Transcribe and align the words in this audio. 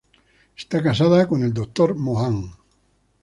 Está 0.57 0.81
casada 0.81 1.27
con 1.27 1.43
el 1.43 1.53
Dr. 1.53 1.93
Mohan. 1.95 2.53